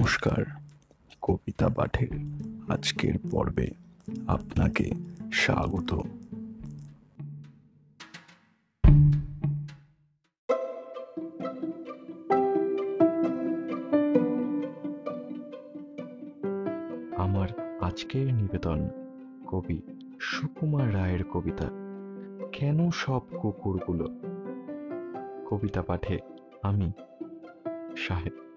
[0.00, 0.44] নমস্কার,
[1.22, 2.08] কবিতা পাঠের
[2.68, 3.70] আজকের পর্বে
[4.26, 4.90] আপনাকে
[5.32, 5.90] স্বাগত।
[17.16, 17.48] আমার
[17.80, 18.88] আজকের নিবেদন
[19.46, 19.82] কবি
[20.20, 21.70] সুকুমার রায়ের কবিতা,
[22.52, 24.06] কেন সব কুকুরগুলো?
[25.46, 26.18] কবিতা পাঠে
[26.62, 26.92] আমি
[27.96, 28.49] সাহেব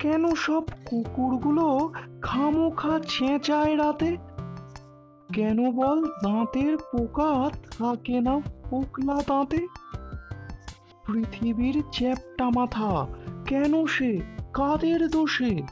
[0.00, 4.16] কেন সব কুকুরগুলো খামোখা চেঁচায় রাতে?
[5.32, 9.66] কেন বল দাঁতের পোকা থাকে না পোকলা দাঁতে?
[11.06, 13.06] পৃথিবীর চ্যাপ্টা মাথা
[13.46, 14.20] কেন সে?
[14.52, 15.62] কাদের দোষে?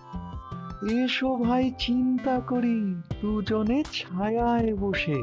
[1.05, 5.22] এসো ভাই, চিন্তা করি, দুজনে ছায়ায় বসে।